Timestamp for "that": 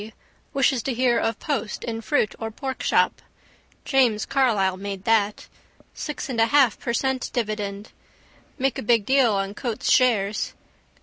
5.03-5.47